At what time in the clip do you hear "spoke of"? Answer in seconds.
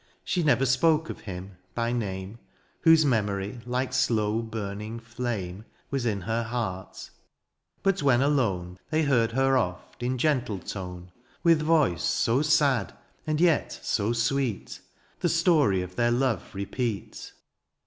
0.65-1.19